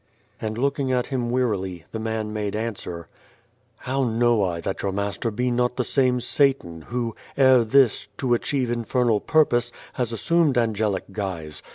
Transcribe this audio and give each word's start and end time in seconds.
And 0.41 0.57
looking 0.57 0.91
at 0.91 1.05
him 1.05 1.29
wearily, 1.29 1.85
the 1.91 1.99
man 1.99 2.33
made 2.33 2.55
answer: 2.55 3.07
"How 3.77 4.03
know 4.03 4.43
I 4.43 4.59
that 4.61 4.81
your 4.81 4.91
master 4.91 5.29
be 5.29 5.51
not 5.51 5.75
the 5.75 5.83
same 5.83 6.19
Satan 6.19 6.81
who, 6.89 7.15
ere 7.37 7.63
this, 7.63 8.07
to 8.17 8.33
achieve 8.33 8.71
infernal 8.71 9.19
purpose, 9.19 9.71
has 9.95 10.11
assumed 10.11 10.57
angelic 10.57 11.03
guise 11.11 11.61